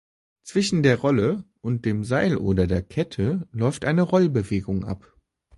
[0.41, 5.15] Zwischen der Rolle und dem Seil oder der Kette läuft eine Rollbewegung ab.